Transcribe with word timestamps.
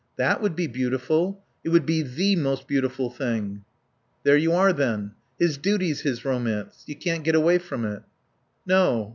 That 0.15 0.41
would 0.41 0.55
be 0.55 0.65
beautiful; 0.65 1.43
it 1.63 1.69
would 1.69 1.85
be 1.85 2.01
the 2.01 2.35
most 2.35 2.67
beautiful 2.67 3.11
thing." 3.11 3.65
"There 4.23 4.35
you 4.35 4.51
are, 4.51 4.73
then. 4.73 5.11
His 5.37 5.57
duty's 5.59 6.01
his 6.01 6.25
romance. 6.25 6.83
You 6.87 6.95
can't 6.95 7.23
get 7.23 7.35
away 7.35 7.59
from 7.59 7.85
it." 7.85 8.01
"No." 8.65 9.09